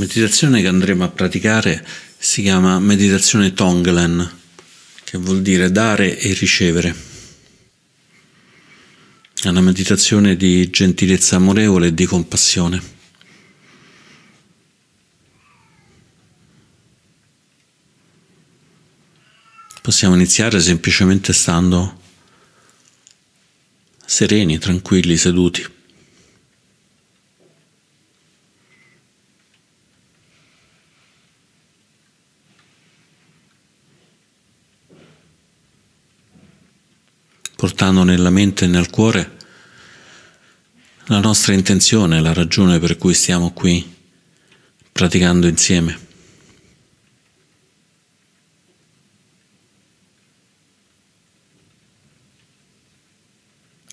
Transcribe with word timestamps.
Meditazione 0.00 0.62
che 0.62 0.66
andremo 0.66 1.04
a 1.04 1.10
praticare 1.10 1.86
si 2.16 2.40
chiama 2.40 2.78
meditazione 2.78 3.52
Tonglen, 3.52 4.38
che 5.04 5.18
vuol 5.18 5.42
dire 5.42 5.70
dare 5.70 6.18
e 6.18 6.32
ricevere. 6.32 6.96
È 9.42 9.48
una 9.48 9.60
meditazione 9.60 10.36
di 10.36 10.70
gentilezza 10.70 11.36
amorevole 11.36 11.88
e 11.88 11.94
di 11.94 12.06
compassione. 12.06 12.82
Possiamo 19.82 20.14
iniziare 20.14 20.60
semplicemente 20.60 21.34
stando 21.34 22.00
sereni, 24.06 24.58
tranquilli, 24.58 25.18
seduti. 25.18 25.78
Portando 37.80 38.04
nella 38.04 38.28
mente 38.28 38.66
e 38.66 38.68
nel 38.68 38.90
cuore 38.90 39.38
la 41.06 41.18
nostra 41.18 41.54
intenzione, 41.54 42.20
la 42.20 42.34
ragione 42.34 42.78
per 42.78 42.98
cui 42.98 43.14
stiamo 43.14 43.52
qui 43.52 43.96
praticando 44.92 45.46
insieme. 45.46 45.98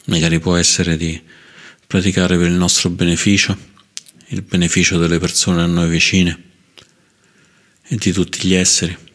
Magari 0.07 0.41
può 0.41 0.57
essere 0.57 0.97
di 0.97 1.21
praticare 1.87 2.37
per 2.37 2.47
il 2.47 2.55
nostro 2.55 2.89
beneficio, 2.89 3.57
il 4.27 4.41
beneficio 4.41 4.97
delle 4.97 5.17
persone 5.17 5.61
a 5.61 5.65
noi 5.65 5.87
vicine 5.87 6.43
e 7.83 7.95
di 7.95 8.11
tutti 8.11 8.45
gli 8.45 8.53
esseri. 8.53 9.05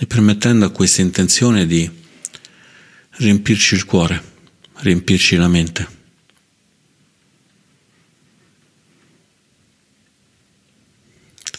e 0.00 0.06
permettendo 0.20 0.66
a 0.66 0.70
questa 0.70 1.00
intenzione 1.00 1.64
di 1.64 1.90
riempirci 3.12 3.74
il 3.74 3.86
cuore, 3.86 4.22
riempirci 4.80 5.36
la 5.36 5.48
mente. 5.48 5.98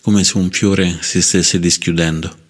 come 0.02 0.24
se 0.24 0.36
un 0.38 0.50
fiore 0.50 0.98
si 1.02 1.22
stesse 1.22 1.60
dischiudendo. 1.60 2.42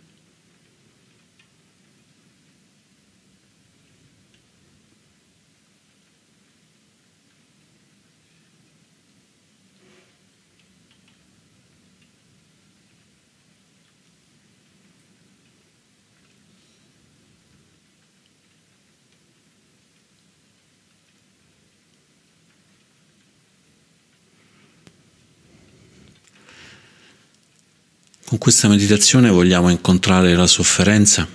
Con 28.31 28.31
questa 28.42 28.68
meditazione 28.68 29.30
vogliamo 29.30 29.70
incontrare 29.70 30.34
la 30.34 30.48
sofferenza 30.48 31.28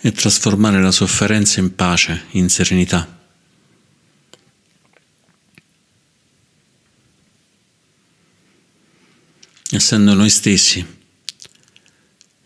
e 0.00 0.12
trasformare 0.12 0.80
la 0.80 0.90
sofferenza 0.90 1.60
in 1.60 1.74
pace, 1.74 2.24
in 2.30 2.48
serenità. 2.48 3.20
Essendo 9.70 10.14
noi 10.14 10.30
stessi 10.30 10.82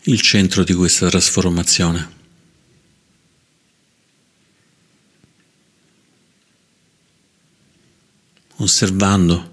il 0.01 0.19
centro 0.19 0.65
di 0.65 0.73
questa 0.73 1.07
trasformazione. 1.07 2.09
Osservando 8.57 9.52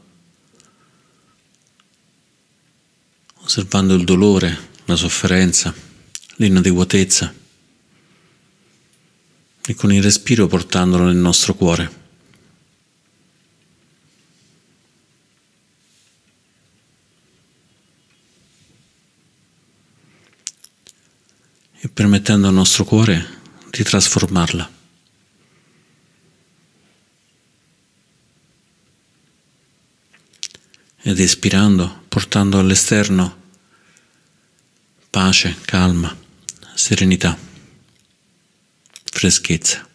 osservando 3.50 3.94
il 3.96 4.04
dolore, 4.04 4.68
la 4.84 4.94
sofferenza, 4.94 5.74
l'inadeguatezza 6.36 7.34
e 9.66 9.74
con 9.74 9.92
il 9.92 10.00
respiro 10.00 10.46
portandolo 10.46 11.06
nel 11.06 11.16
nostro 11.16 11.54
cuore. 11.54 11.98
E 21.80 21.88
permettendo 21.88 22.46
al 22.46 22.54
nostro 22.54 22.84
cuore 22.84 23.40
di 23.68 23.82
trasformarla. 23.82 24.70
Ed 31.02 31.18
espirando, 31.18 32.04
portando 32.06 32.60
all'esterno 32.60 33.38
pace, 35.10 35.56
calma, 35.64 36.16
serenità, 36.74 37.36
freschezza. 39.12 39.89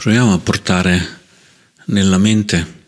Proviamo 0.00 0.32
a 0.32 0.38
portare 0.38 1.20
nella 1.88 2.16
mente 2.16 2.84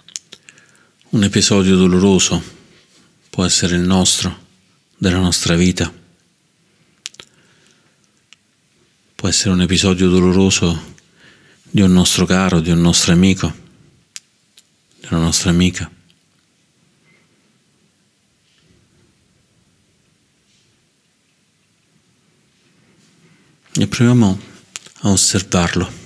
un 1.10 1.22
episodio 1.22 1.76
doloroso, 1.76 2.42
può 3.28 3.44
essere 3.44 3.76
il 3.76 3.82
nostro, 3.82 4.46
della 4.96 5.18
nostra 5.18 5.54
vita, 5.54 5.92
può 9.14 9.28
essere 9.28 9.50
un 9.50 9.60
episodio 9.60 10.08
doloroso 10.08 10.94
di 11.60 11.82
un 11.82 11.92
nostro 11.92 12.24
caro, 12.24 12.60
di 12.60 12.70
un 12.70 12.80
nostro 12.80 13.12
amico, 13.12 13.54
di 14.98 15.08
una 15.10 15.20
nostra 15.20 15.50
amica. 15.50 15.90
E 23.74 23.86
proviamo 23.86 24.40
a 25.00 25.10
osservarlo. 25.10 26.01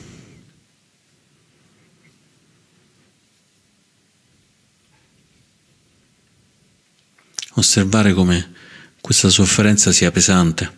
Osservare 7.56 8.14
come 8.14 8.54
questa 9.00 9.28
sofferenza 9.28 9.92
sia 9.92 10.10
pesante, 10.10 10.72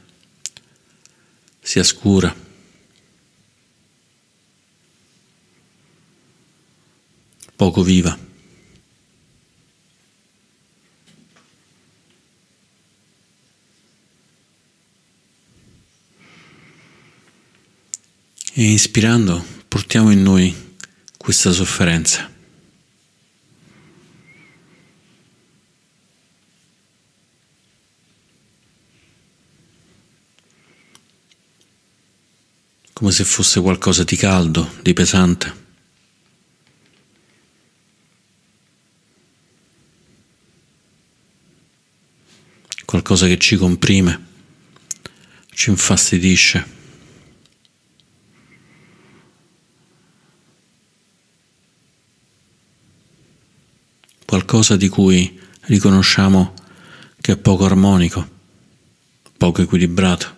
sia 1.60 1.84
scura. 1.84 2.46
poco 7.58 7.82
viva. 7.82 8.16
E 18.54 18.62
ispirando 18.62 19.44
portiamo 19.66 20.12
in 20.12 20.22
noi 20.22 20.54
questa 21.16 21.50
sofferenza. 21.50 22.37
come 32.98 33.12
se 33.12 33.22
fosse 33.22 33.60
qualcosa 33.60 34.02
di 34.02 34.16
caldo, 34.16 34.68
di 34.82 34.92
pesante. 34.92 35.54
Qualcosa 42.84 43.28
che 43.28 43.38
ci 43.38 43.54
comprime, 43.54 44.26
ci 45.50 45.70
infastidisce. 45.70 46.66
Qualcosa 54.24 54.74
di 54.74 54.88
cui 54.88 55.40
riconosciamo 55.66 56.52
che 57.20 57.30
è 57.30 57.36
poco 57.36 57.64
armonico, 57.64 58.28
poco 59.36 59.62
equilibrato. 59.62 60.37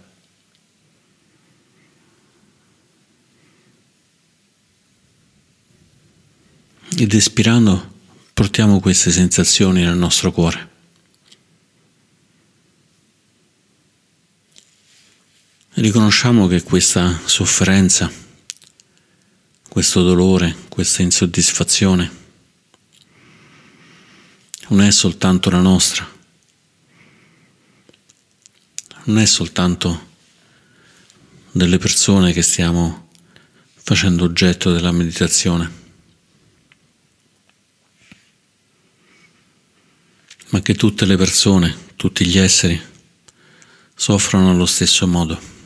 Ed 6.97 7.15
espirando 7.15 7.99
portiamo 8.35 8.81
queste 8.81 9.11
sensazioni 9.11 9.83
nel 9.83 9.97
nostro 9.97 10.33
cuore. 10.33 10.69
Riconosciamo 15.75 16.47
che 16.47 16.63
questa 16.63 17.21
sofferenza, 17.25 18.11
questo 19.69 20.03
dolore, 20.03 20.55
questa 20.69 21.03
insoddisfazione 21.03 22.19
non 24.69 24.83
è 24.83 24.91
soltanto 24.91 25.49
la 25.51 25.61
nostra, 25.61 26.09
non 29.05 29.19
è 29.19 29.27
soltanto 29.27 30.09
delle 31.53 31.79
persone 31.79 32.33
che 32.33 32.43
stiamo 32.43 33.09
facendo 33.75 34.25
oggetto 34.25 34.73
della 34.73 34.93
meditazione, 34.93 35.80
ma 40.51 40.61
che 40.61 40.75
tutte 40.75 41.05
le 41.07 41.17
persone, 41.17 41.77
tutti 41.97 42.27
gli 42.27 42.39
esseri 42.39 42.81
soffrono 43.95 44.51
allo 44.51 44.67
stesso 44.67 45.07
modo. 45.07 45.59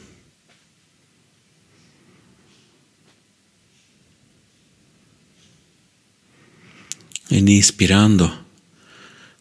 ed 7.35 7.49
ispirando 7.49 8.43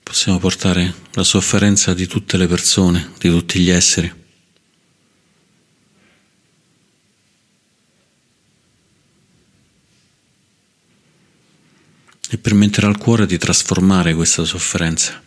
possiamo 0.01 0.39
portare 0.39 0.93
la 1.11 1.23
sofferenza 1.23 1.93
di 1.93 2.07
tutte 2.07 2.37
le 2.37 2.47
persone, 2.47 3.11
di 3.19 3.29
tutti 3.29 3.59
gli 3.59 3.69
esseri. 3.69 4.21
E 12.29 12.37
permettere 12.39 12.87
al 12.87 12.97
cuore 12.97 13.27
di 13.27 13.37
trasformare 13.37 14.15
questa 14.15 14.43
sofferenza. 14.43 15.21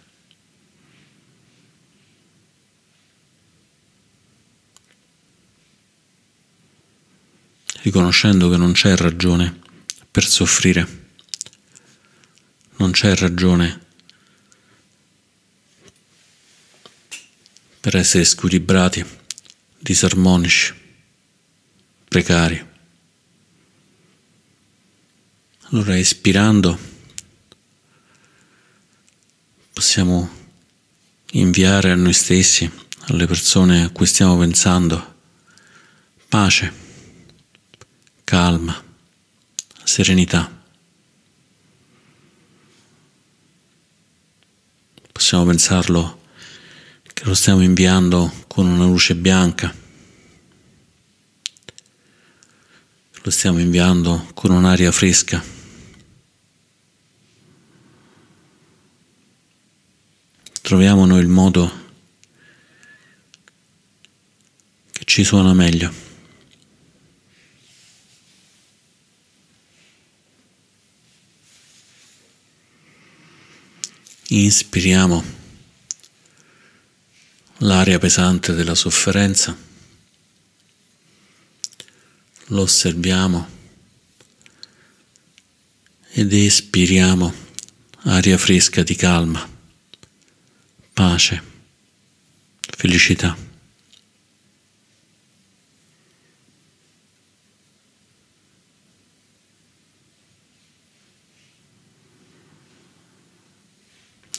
Riconoscendo 7.87 8.49
che 8.51 8.57
non 8.57 8.73
c'è 8.73 8.97
ragione 8.97 9.61
per 10.11 10.27
soffrire 10.27 11.05
non 12.79 12.91
c'è 12.91 13.15
ragione 13.15 13.85
per 17.81 17.97
essere 17.97 18.25
squilibrati, 18.25 19.05
disarmonici, 19.79 20.75
precari. 22.09 22.67
Allora 25.71 25.97
espirando 25.97 26.79
possiamo 29.73 30.29
inviare 31.33 31.93
a 31.93 31.95
noi 31.95 32.13
stessi, 32.13 32.71
alle 33.09 33.27
persone 33.27 33.85
a 33.85 33.91
cui 33.91 34.07
stiamo 34.07 34.37
pensando, 34.37 35.15
pace, 36.29 36.86
calma, 38.27 38.83
serenità. 39.85 40.57
possiamo 45.17 45.47
pensarlo 45.47 46.21
che 47.15 47.25
lo 47.25 47.35
stiamo 47.35 47.63
inviando 47.63 48.31
con 48.47 48.67
una 48.67 48.85
luce 48.85 49.15
bianca, 49.15 49.75
lo 53.23 53.31
stiamo 53.31 53.59
inviando 53.59 54.29
con 54.35 54.51
un'aria 54.51 54.93
fresca. 54.93 55.43
Troviamo 60.61 61.07
noi 61.07 61.21
il 61.21 61.29
modo 61.29 61.73
che 64.93 65.05
ci 65.07 65.25
suona 65.25 65.55
meglio. 65.55 66.06
Inspiriamo 74.29 75.23
l'aria 77.59 78.01
pesante 78.01 78.55
della 78.55 78.75
sofferenza, 78.75 79.57
lo 82.47 82.61
osserviamo 82.61 83.49
ed 86.11 86.33
espiriamo 86.33 87.33
aria 88.03 88.37
fresca 88.37 88.83
di 88.83 88.97
calma, 88.97 89.49
pace, 90.93 91.43
felicità. 92.77 93.46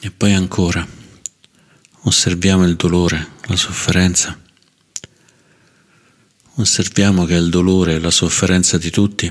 E 0.08 0.12
poi 0.12 0.32
ancora 0.32 0.88
osserviamo 2.04 2.66
il 2.66 2.78
dolore, 2.78 3.32
la 3.48 3.58
sofferenza. 3.58 4.40
Osserviamo 6.54 7.26
che 7.26 7.34
il 7.34 7.50
dolore 7.50 7.96
e 7.96 8.00
la 8.00 8.10
sofferenza 8.10 8.78
di 8.78 8.90
tutti 8.90 9.26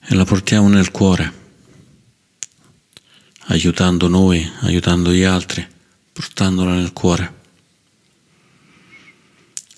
e 0.00 0.14
la 0.14 0.24
portiamo 0.24 0.68
nel 0.68 0.90
cuore, 0.90 1.32
aiutando 3.48 4.08
noi, 4.08 4.50
aiutando 4.60 5.12
gli 5.12 5.22
altri, 5.22 5.68
portandola 6.10 6.72
nel 6.72 6.94
cuore. 6.94 7.34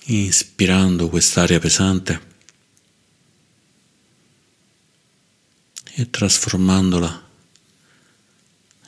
Inspirando 0.05 1.09
quest'aria 1.09 1.59
pesante 1.59 2.21
e 5.95 6.09
trasformandola 6.11 7.31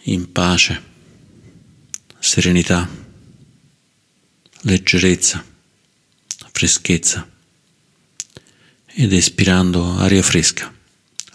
in 0.06 0.30
pace, 0.32 0.82
serenità, 2.18 2.88
leggerezza, 4.62 5.44
freschezza 6.52 7.28
ed 8.86 9.12
espirando 9.12 9.96
aria 9.96 10.22
fresca, 10.22 10.72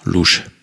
luce. 0.04 0.58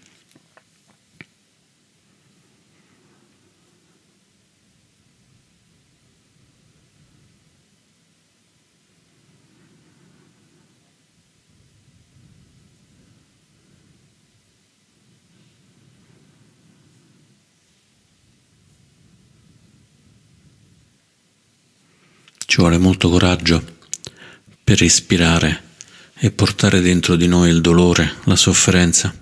Ci 22.56 22.62
vuole 22.62 22.78
molto 22.78 23.10
coraggio 23.10 23.62
per 24.64 24.78
respirare 24.78 25.62
e 26.14 26.30
portare 26.30 26.80
dentro 26.80 27.14
di 27.14 27.26
noi 27.26 27.50
il 27.50 27.60
dolore, 27.60 28.14
la 28.24 28.34
sofferenza. 28.34 29.14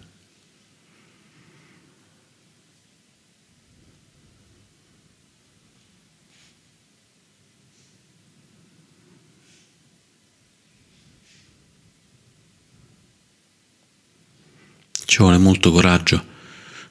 Ci 15.07 15.19
vuole 15.19 15.39
molto 15.39 15.73
coraggio 15.73 16.25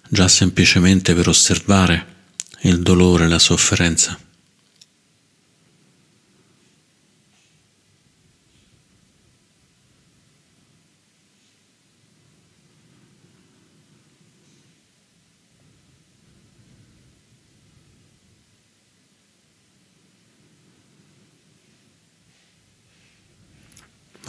già 0.09 0.27
semplicemente 0.27 1.15
per 1.15 1.29
osservare 1.29 2.05
il 2.63 2.81
dolore 2.81 3.29
la 3.29 3.39
sofferenza. 3.39 4.31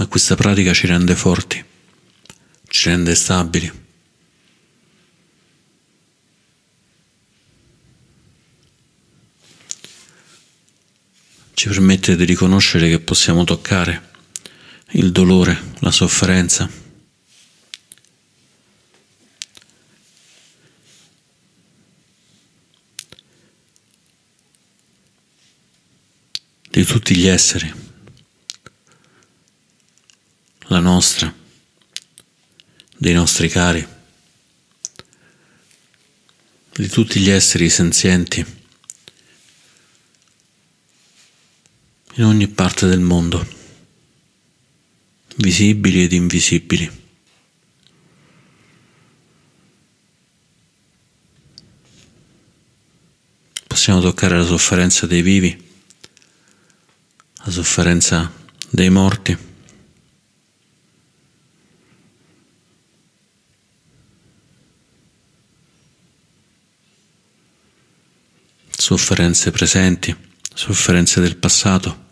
ma 0.05 0.11
questa 0.11 0.35
pratica 0.35 0.75
ci 0.75 0.87
rende 0.87 1.17
forti, 1.17 1.65
ci 2.69 2.89
rende 2.91 3.15
stabili. 3.15 3.83
Ci 11.55 11.69
permette 11.69 12.17
di 12.17 12.25
riconoscere 12.25 12.91
che 12.91 13.01
possiamo 13.01 13.45
toccare 13.45 14.11
il 14.91 15.11
dolore, 15.11 15.73
la 15.79 15.91
sofferenza. 15.91 16.83
di 26.71 26.85
tutti 26.85 27.15
gli 27.15 27.29
esseri 27.29 27.94
la 30.69 30.81
nostra, 30.81 31.33
dei 32.97 33.13
nostri 33.13 33.49
cari, 33.49 33.87
di 36.77 36.89
tutti 36.89 37.21
gli 37.21 37.31
esseri 37.31 37.69
senzienti 37.69 38.45
in 42.15 42.25
ogni 42.25 42.49
parte 42.49 42.87
del 42.87 43.01
mondo, 43.01 43.47
visibili 45.37 46.05
ed 46.05 46.13
invisibili. 46.13 47.03
Possiamo 53.67 54.01
toccare 54.01 54.39
la 54.39 54.47
sofferenza 54.47 55.07
dei 55.07 55.23
vivi 55.23 55.65
la 57.45 57.51
sofferenza 57.51 58.33
dei 58.71 58.89
morti. 58.89 59.54
Sofferenze 68.97 69.51
presenti, 69.51 70.17
sofferenze 70.55 71.21
del 71.21 71.37
passato, 71.37 72.05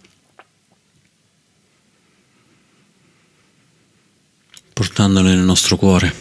portandole 4.72 5.28
nel 5.28 5.44
nostro 5.44 5.76
cuore. 5.76 6.14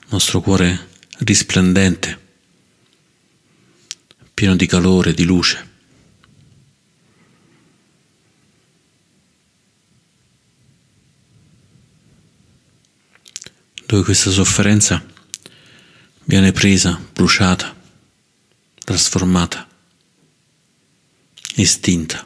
Il 0.00 0.08
nostro 0.10 0.42
cuore 0.42 0.88
risplendente, 1.20 2.20
pieno 4.34 4.56
di 4.56 4.66
calore, 4.66 5.14
di 5.14 5.24
luce. 5.24 5.69
Dove 13.90 14.04
questa 14.04 14.30
sofferenza 14.30 15.04
viene 16.22 16.52
presa, 16.52 16.96
bruciata, 17.12 17.74
trasformata, 18.84 19.66
estinta. 21.56 22.24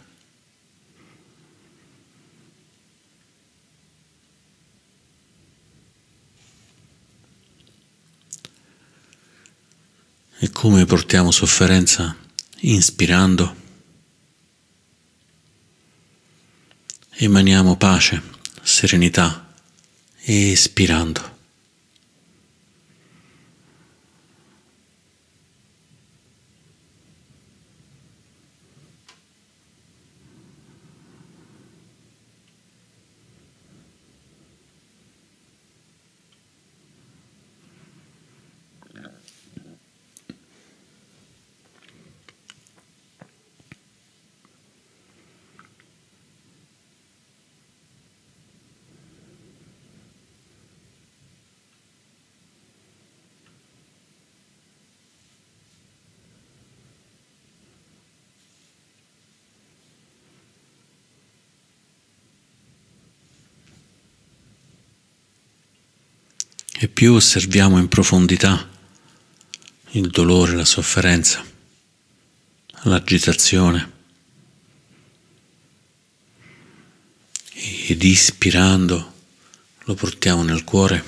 E 10.40 10.50
come 10.50 10.85
portiamo 10.85 11.30
sofferenza 11.30 12.14
inspirando. 12.59 13.56
Emaniamo 17.12 17.78
pace, 17.78 18.21
serenità, 18.61 19.50
espirando. 20.25 21.34
E 66.85 66.88
più 66.88 67.14
osserviamo 67.14 67.79
in 67.79 67.88
profondità 67.88 68.69
il 69.93 70.09
dolore, 70.09 70.55
la 70.55 70.67
sofferenza, 70.67 71.43
l'agitazione, 72.83 73.93
ed 77.87 78.03
ispirando 78.03 79.14
lo 79.85 79.95
portiamo 79.95 80.43
nel 80.43 80.62
cuore, 80.62 81.03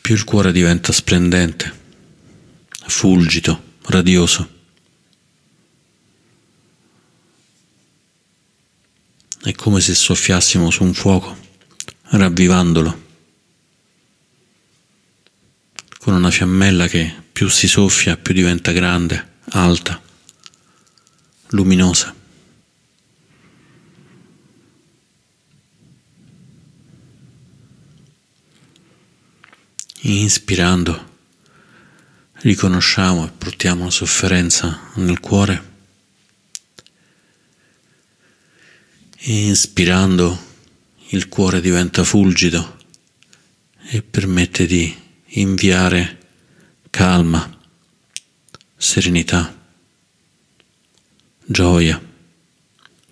più 0.00 0.14
il 0.14 0.24
cuore 0.24 0.52
diventa 0.52 0.90
splendente, 0.90 1.80
fulgido, 2.86 3.62
radioso. 3.82 4.53
È 9.44 9.52
come 9.52 9.78
se 9.82 9.94
soffiassimo 9.94 10.70
su 10.70 10.84
un 10.84 10.94
fuoco, 10.94 11.36
ravvivandolo, 12.04 13.02
con 15.98 16.14
una 16.14 16.30
fiammella 16.30 16.88
che 16.88 17.14
più 17.30 17.48
si 17.48 17.68
soffia, 17.68 18.16
più 18.16 18.32
diventa 18.32 18.72
grande, 18.72 19.32
alta, 19.50 20.00
luminosa. 21.48 22.14
Inspirando, 30.00 31.18
riconosciamo 32.32 33.26
e 33.26 33.30
portiamo 33.36 33.84
la 33.84 33.90
sofferenza 33.90 34.90
nel 34.94 35.20
cuore. 35.20 35.72
Inspirando 39.26 40.38
il 41.08 41.30
cuore 41.30 41.62
diventa 41.62 42.04
fulgido 42.04 42.76
e 43.88 44.02
permette 44.02 44.66
di 44.66 44.94
inviare 45.28 46.18
calma, 46.90 47.58
serenità, 48.76 49.56
gioia, 51.42 51.98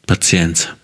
pazienza. 0.04 0.78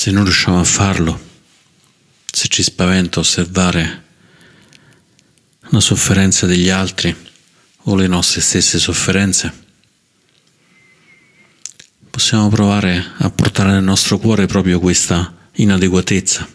Se 0.00 0.10
non 0.10 0.24
riusciamo 0.24 0.58
a 0.58 0.64
farlo, 0.64 1.20
se 2.32 2.48
ci 2.48 2.62
spaventa 2.62 3.20
osservare 3.20 4.04
la 5.68 5.80
sofferenza 5.80 6.46
degli 6.46 6.70
altri 6.70 7.14
o 7.82 7.94
le 7.96 8.06
nostre 8.06 8.40
stesse 8.40 8.78
sofferenze, 8.78 9.52
possiamo 12.08 12.48
provare 12.48 13.12
a 13.18 13.28
portare 13.28 13.72
nel 13.72 13.82
nostro 13.82 14.16
cuore 14.16 14.46
proprio 14.46 14.80
questa 14.80 15.50
inadeguatezza, 15.56 16.48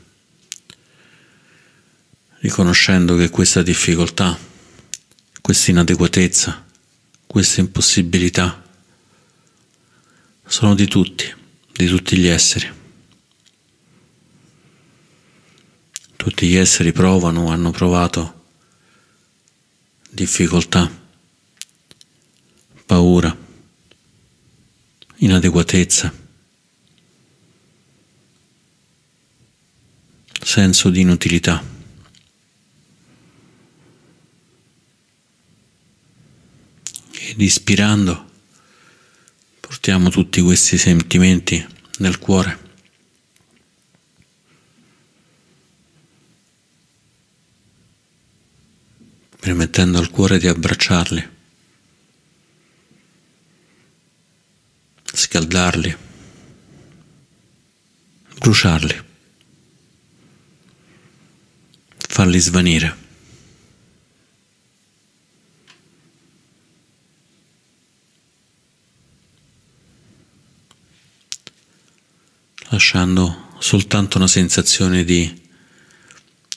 riconoscendo 2.40 3.16
che 3.16 3.30
questa 3.30 3.62
difficoltà, 3.62 4.36
questa 5.40 5.70
inadeguatezza, 5.70 6.66
questa 7.28 7.62
impossibilità 7.62 8.64
sono 10.48 10.74
di 10.74 10.88
tutti, 10.88 11.32
di 11.74 11.86
tutti 11.86 12.18
gli 12.18 12.26
esseri. 12.26 12.85
Tutti 16.26 16.48
gli 16.48 16.56
esseri 16.56 16.92
provano, 16.92 17.44
o 17.44 17.50
hanno 17.50 17.70
provato 17.70 18.46
difficoltà, 20.10 20.92
paura, 22.84 23.38
inadeguatezza, 25.18 26.12
senso 30.42 30.90
di 30.90 31.02
inutilità. 31.02 31.64
Ed 37.12 37.40
ispirando 37.40 38.32
portiamo 39.60 40.10
tutti 40.10 40.42
questi 40.42 40.80
sentimenti 40.80 41.64
nel 42.00 42.18
cuore. 42.18 42.65
Permettendo 49.46 50.00
al 50.00 50.10
cuore 50.10 50.40
di 50.40 50.48
abbracciarli, 50.48 51.30
scaldarli, 55.14 55.98
bruciarli, 58.40 59.04
farli 61.96 62.40
svanire. 62.40 63.04
lasciando 72.70 73.54
soltanto 73.60 74.18
una 74.18 74.28
sensazione 74.28 75.04
di 75.06 75.44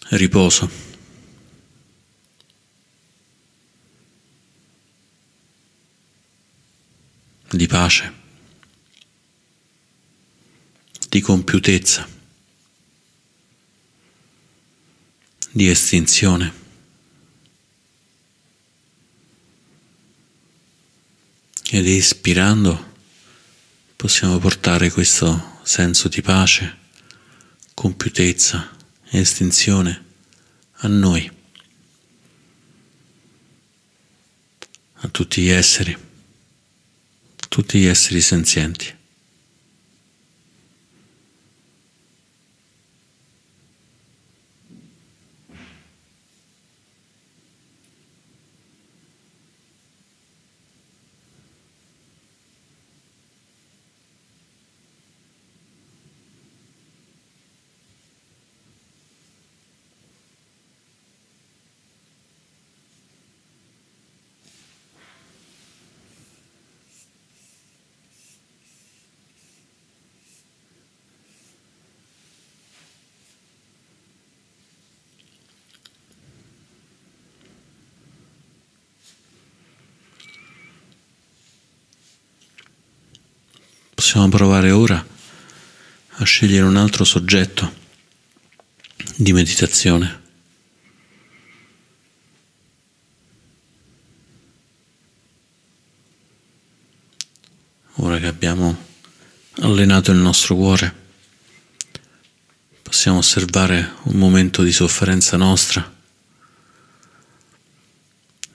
riposo. 0.09 0.87
di 7.51 7.67
pace, 7.79 8.13
di 11.09 11.21
compiutezza, 11.21 12.09
di 15.53 15.69
estinzione. 15.69 16.53
Ed 21.71 21.87
ispirando 21.87 22.95
possiamo 23.95 24.39
portare 24.39 24.91
questo 24.91 25.61
senso 25.63 26.09
di 26.09 26.21
pace, 26.21 26.77
compiutezza 27.75 28.77
e 29.05 29.21
estinzione 29.21 30.05
a 30.79 30.89
noi, 30.89 31.31
a 34.95 35.09
tutti 35.09 35.43
gli 35.43 35.51
esseri 35.51 36.07
tutti 37.59 37.81
gli 37.81 37.87
esseri 37.89 38.21
senzienti. 38.21 38.98
Possiamo 84.09 84.31
provare 84.31 84.71
ora 84.71 85.07
a 86.09 86.25
scegliere 86.25 86.65
un 86.65 86.77
altro 86.77 87.05
soggetto 87.05 87.75
di 89.17 89.35
meditazione. 89.35 90.23
Ora 97.97 98.19
che 98.19 98.27
abbiamo 98.27 98.75
allenato 99.59 100.11
il 100.11 100.17
nostro 100.17 100.55
cuore, 100.55 100.95
possiamo 102.81 103.19
osservare 103.19 103.97
un 104.05 104.17
momento 104.17 104.63
di 104.63 104.73
sofferenza 104.73 105.37
nostra, 105.37 105.95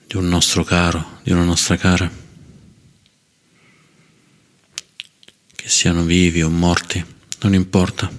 di 0.04 0.16
un 0.16 0.26
nostro 0.26 0.64
caro, 0.64 1.20
di 1.22 1.30
una 1.30 1.44
nostra 1.44 1.76
cara. 1.76 2.23
Che 5.64 5.70
siano 5.70 6.02
vivi 6.02 6.42
o 6.42 6.50
morti, 6.50 7.02
non 7.40 7.54
importa. 7.54 8.12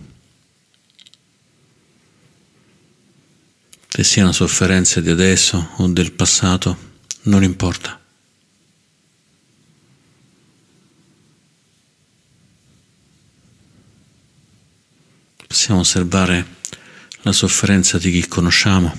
Che 3.88 4.04
siano 4.04 4.32
sofferenze 4.32 5.00
di 5.04 5.12
adesso 5.12 5.74
o 5.78 5.88
del 5.88 6.14
passato, 6.14 6.76
non 7.26 7.44
importa. 7.44 8.02
Possiamo 15.46 15.82
osservare 15.82 16.48
la 17.22 17.32
sofferenza 17.32 18.00
di 18.00 18.10
chi 18.10 18.28
conosciamo 18.28 18.98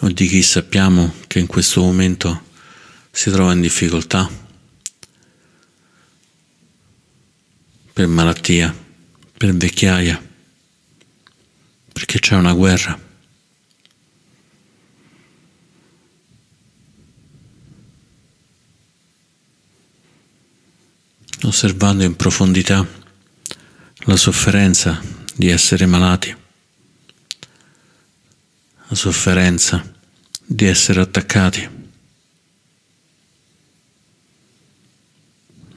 o 0.00 0.08
di 0.10 0.28
chi 0.28 0.42
sappiamo 0.42 1.14
che 1.26 1.38
in 1.38 1.46
questo 1.46 1.80
momento 1.80 2.42
si 3.10 3.30
trova 3.30 3.54
in 3.54 3.62
difficoltà. 3.62 4.47
Per 7.98 8.06
malattia, 8.06 8.72
per 9.36 9.56
vecchiaia, 9.56 10.24
perché 11.92 12.20
c'è 12.20 12.36
una 12.36 12.52
guerra. 12.52 12.96
Osservando 21.42 22.04
in 22.04 22.14
profondità 22.14 22.86
la 24.04 24.16
sofferenza 24.16 25.02
di 25.34 25.48
essere 25.48 25.86
malati, 25.86 26.36
la 28.86 28.94
sofferenza 28.94 29.92
di 30.46 30.66
essere 30.66 31.00
attaccati, 31.00 31.68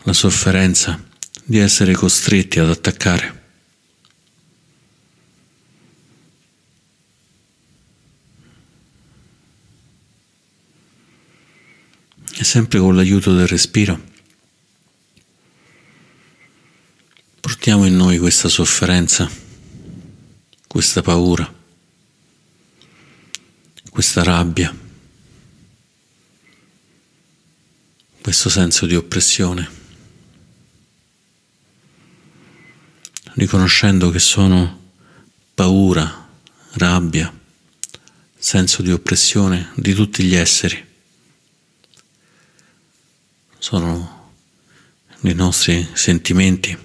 la 0.03 0.13
sofferenza 0.13 1.09
di 1.51 1.57
essere 1.57 1.91
costretti 1.91 2.61
ad 2.61 2.69
attaccare. 2.69 3.39
E 12.37 12.43
sempre 12.45 12.79
con 12.79 12.95
l'aiuto 12.95 13.35
del 13.35 13.47
respiro 13.47 14.01
portiamo 17.41 17.85
in 17.85 17.97
noi 17.97 18.17
questa 18.17 18.47
sofferenza, 18.47 19.29
questa 20.67 21.01
paura, 21.01 21.53
questa 23.89 24.23
rabbia, 24.23 24.73
questo 28.21 28.47
senso 28.47 28.85
di 28.85 28.95
oppressione. 28.95 29.80
Riconoscendo 33.33 34.09
che 34.09 34.19
sono 34.19 34.79
paura, 35.53 36.29
rabbia, 36.73 37.33
senso 38.37 38.81
di 38.81 38.91
oppressione 38.91 39.71
di 39.75 39.93
tutti 39.93 40.23
gli 40.23 40.35
esseri. 40.35 40.89
Sono 43.57 44.33
i 45.21 45.33
nostri 45.33 45.87
sentimenti, 45.93 46.75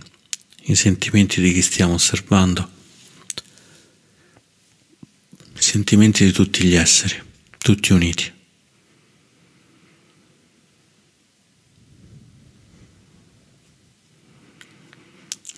i 0.65 0.75
sentimenti 0.75 1.41
di 1.41 1.53
chi 1.53 1.63
stiamo 1.63 1.95
osservando, 1.95 2.71
i 5.55 5.63
sentimenti 5.63 6.25
di 6.25 6.33
tutti 6.33 6.65
gli 6.65 6.75
esseri, 6.75 7.21
tutti 7.59 7.93
uniti. 7.93 8.36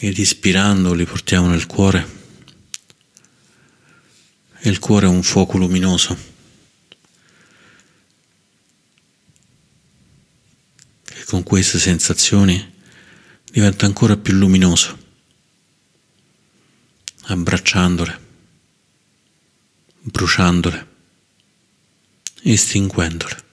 Ed 0.00 0.16
ispirando 0.16 0.94
li 0.94 1.04
portiamo 1.04 1.48
nel 1.48 1.66
cuore. 1.66 2.16
E 4.60 4.68
il 4.68 4.78
cuore 4.78 5.06
è 5.06 5.08
un 5.08 5.22
fuoco 5.22 5.58
luminoso 5.58 6.16
che 11.02 11.24
con 11.24 11.42
queste 11.42 11.78
sensazioni 11.78 12.74
diventa 13.50 13.86
ancora 13.86 14.16
più 14.16 14.34
luminoso, 14.34 14.96
abbracciandole, 17.22 18.20
bruciandole, 20.02 20.86
estinguendole. 22.42 23.46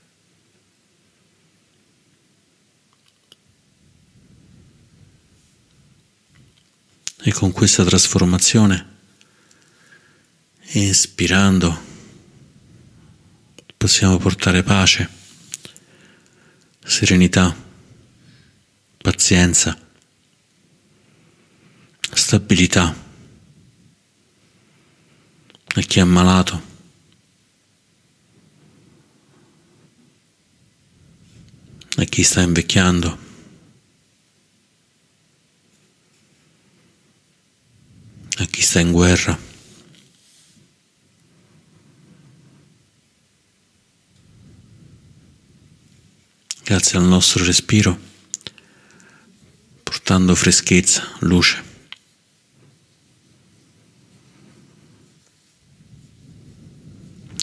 E 7.28 7.34
con 7.34 7.52
questa 7.52 7.84
trasformazione, 7.84 8.86
ispirando, 10.74 11.76
possiamo 13.76 14.18
portare 14.18 14.62
pace, 14.62 15.10
serenità, 16.84 17.56
pazienza, 19.00 19.76
stabilità 22.14 22.96
a 25.74 25.82
chi 25.82 25.98
è 25.98 26.02
ammalato. 26.04 26.62
A 31.96 32.04
chi 32.04 32.22
sta 32.22 32.42
invecchiando. 32.42 33.25
A 38.38 38.46
chi 38.46 38.62
sta 38.62 38.80
in 38.80 38.92
guerra. 38.92 39.38
Grazie 46.64 46.98
al 46.98 47.06
nostro 47.06 47.44
respiro, 47.44 47.98
portando 49.84 50.36
freschezza, 50.36 51.08
luce. 51.20 51.74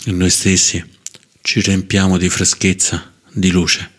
e 0.05 0.11
noi 0.11 0.31
stessi 0.31 0.85
ci 1.43 1.61
riempiamo 1.61 2.19
di 2.19 2.29
freschezza, 2.29 3.13
di 3.31 3.51
luce. 3.51 3.92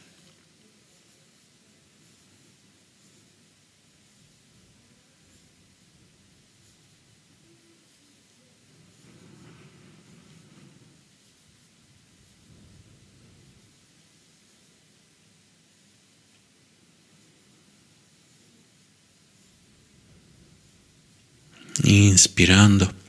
Inspirando 22.23 23.03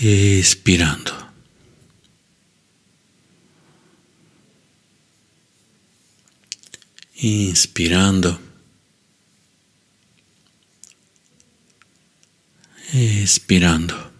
espirando. 0.00 1.12
Inspirando. 7.16 8.40
Espirando. 12.92 14.13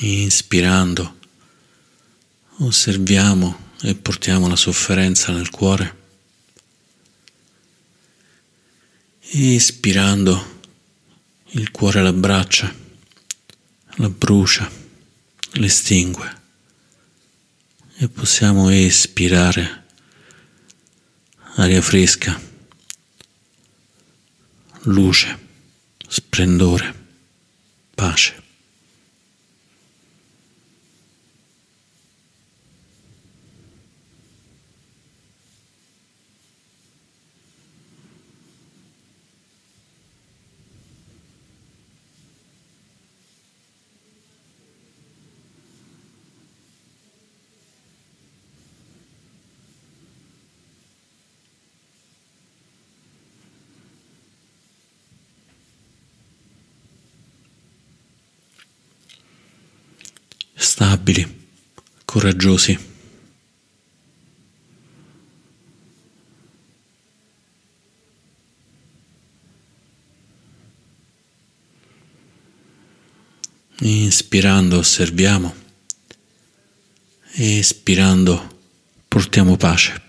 Inspirando, 0.00 1.18
osserviamo 2.58 3.72
e 3.82 3.94
portiamo 3.94 4.46
la 4.46 4.56
sofferenza 4.56 5.32
nel 5.32 5.50
cuore. 5.50 5.96
Espirando, 9.30 10.60
il 11.50 11.70
cuore 11.70 12.02
l'abbraccia, 12.02 12.72
la 13.96 14.08
brucia, 14.08 14.70
l'estingue 15.52 16.36
e 18.00 18.08
possiamo 18.08 18.70
espirare 18.70 19.86
aria 21.56 21.82
fresca, 21.82 22.40
luce, 24.82 25.38
splendore, 26.06 26.94
pace. 27.96 28.37
Stabili, 60.58 61.24
coraggiosi. 62.04 62.86
Inspirando 73.80 74.78
osserviamo, 74.78 75.54
espirando 77.34 78.58
portiamo 79.06 79.56
pace. 79.56 80.07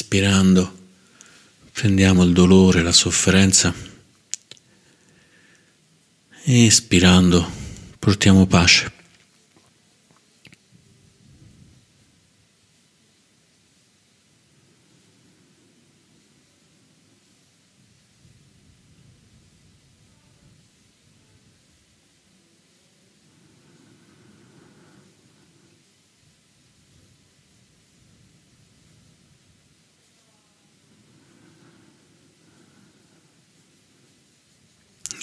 Inspirando 0.00 0.76
prendiamo 1.72 2.22
il 2.22 2.32
dolore, 2.32 2.82
la 2.82 2.92
sofferenza. 2.92 3.74
Espirando 6.44 7.50
portiamo 7.98 8.46
pace. 8.46 8.97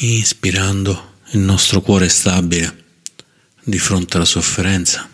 Inspirando 0.08 1.14
il 1.32 1.40
nostro 1.40 1.82
cuore 1.82 2.10
stabile 2.10 2.84
di 3.64 3.80
fronte 3.80 4.18
alla 4.18 4.26
sofferenza. 4.26 5.10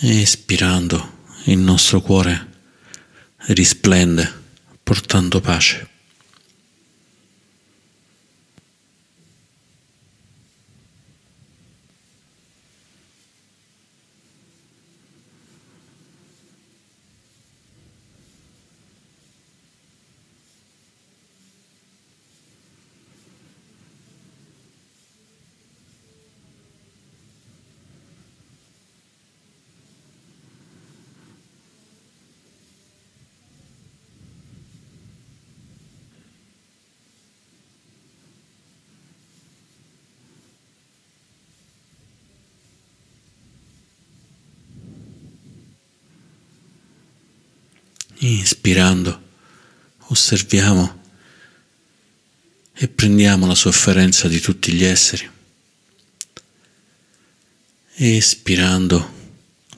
Espirando 0.00 1.18
il 1.44 1.58
nostro 1.58 2.00
cuore 2.00 2.48
risplende 3.46 4.40
portando 4.82 5.40
pace. 5.40 5.91
Inspirando, 48.24 49.20
osserviamo 50.06 51.00
e 52.72 52.86
prendiamo 52.86 53.46
la 53.46 53.56
sofferenza 53.56 54.28
di 54.28 54.38
tutti 54.38 54.72
gli 54.72 54.84
esseri. 54.84 55.28
Espirando, 57.94 59.12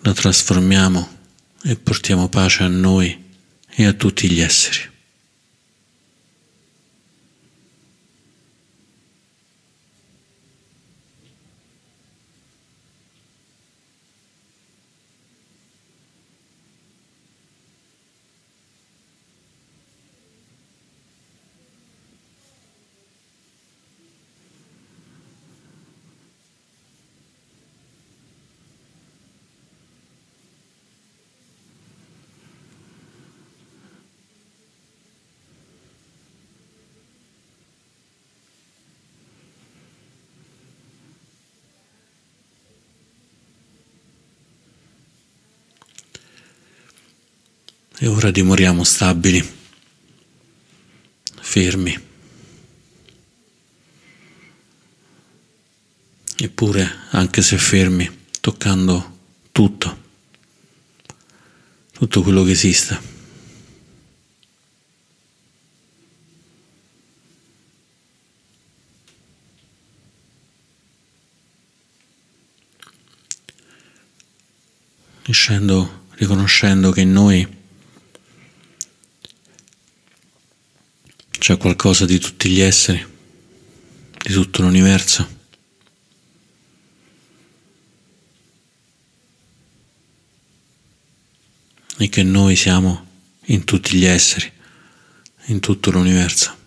la 0.02 0.12
trasformiamo 0.12 1.18
e 1.62 1.76
portiamo 1.76 2.28
pace 2.28 2.64
a 2.64 2.68
noi 2.68 3.18
e 3.66 3.86
a 3.86 3.94
tutti 3.94 4.30
gli 4.30 4.40
esseri. 4.40 4.93
E 47.96 48.08
ora 48.08 48.30
dimoriamo 48.30 48.82
stabili, 48.82 49.42
fermi. 51.40 51.96
Eppure, 56.36 56.90
anche 57.10 57.40
se 57.40 57.56
fermi, 57.56 58.26
toccando 58.40 59.18
tutto, 59.52 60.02
tutto 61.92 62.22
quello 62.22 62.42
che 62.42 62.50
esiste. 62.50 63.12
Scendo 75.30 76.06
riconoscendo 76.10 76.92
che 76.92 77.04
noi 77.04 77.62
c'è 81.44 81.58
qualcosa 81.58 82.06
di 82.06 82.18
tutti 82.18 82.48
gli 82.48 82.60
esseri, 82.60 83.06
di 84.22 84.32
tutto 84.32 84.62
l'universo. 84.62 85.28
E 91.98 92.08
che 92.08 92.22
noi 92.22 92.56
siamo 92.56 93.06
in 93.48 93.64
tutti 93.64 93.98
gli 93.98 94.06
esseri, 94.06 94.50
in 95.48 95.60
tutto 95.60 95.90
l'universo. 95.90 96.63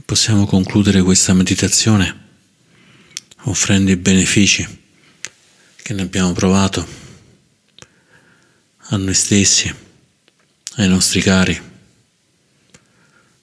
Possiamo 0.00 0.46
concludere 0.46 1.02
questa 1.02 1.34
meditazione 1.34 2.20
offrendo 3.44 3.90
i 3.90 3.96
benefici 3.96 4.66
che 5.76 5.92
ne 5.92 6.02
abbiamo 6.02 6.32
provato 6.32 6.86
a 8.86 8.96
noi 8.96 9.14
stessi, 9.14 9.74
ai 10.76 10.88
nostri 10.88 11.20
cari, 11.20 11.60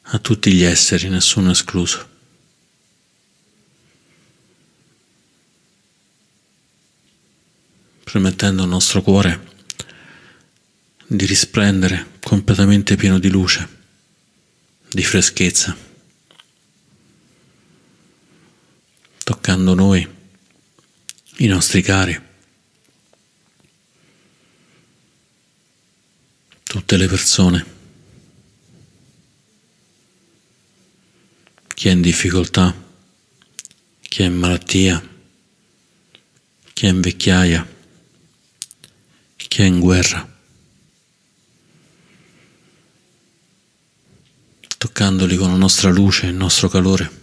a 0.01 0.19
tutti 0.19 0.53
gli 0.53 0.63
esseri, 0.63 1.09
nessuno 1.09 1.51
escluso. 1.51 2.07
Permettendo 8.03 8.63
al 8.63 8.69
nostro 8.69 9.01
cuore 9.01 9.47
di 11.05 11.25
risplendere 11.25 12.17
completamente 12.21 12.95
pieno 12.95 13.19
di 13.19 13.29
luce, 13.29 13.67
di 14.89 15.03
freschezza. 15.03 15.88
Toccando 19.29 19.75
noi, 19.75 20.07
i 21.37 21.45
nostri 21.45 21.83
cari, 21.83 22.19
tutte 26.63 26.97
le 26.97 27.05
persone, 27.05 27.65
chi 31.75 31.89
è 31.89 31.91
in 31.91 32.01
difficoltà, 32.01 32.75
chi 33.99 34.23
è 34.23 34.25
in 34.25 34.33
malattia, 34.33 34.99
chi 36.73 36.87
è 36.87 36.89
in 36.89 36.99
vecchiaia, 36.99 37.67
chi 39.35 39.61
è 39.61 39.65
in 39.65 39.79
guerra. 39.79 40.37
toccandoli 44.79 45.35
con 45.35 45.51
la 45.51 45.57
nostra 45.57 45.89
luce 45.89 46.27
il 46.27 46.35
nostro 46.35 46.69
calore. 46.69 47.18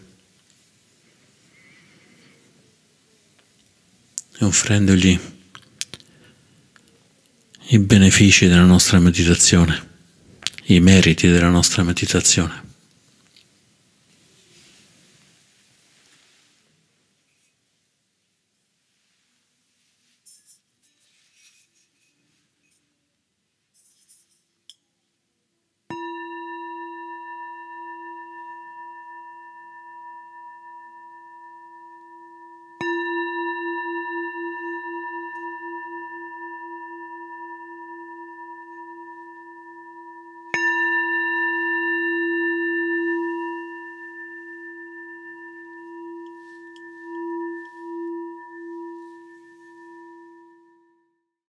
Offrendogli 4.47 5.19
i 7.69 7.79
benefici 7.79 8.47
della 8.47 8.65
nostra 8.65 8.99
meditazione, 8.99 9.89
i 10.67 10.81
meriti 10.81 11.29
della 11.29 11.49
nostra 11.49 11.83
meditazione. 11.83 12.66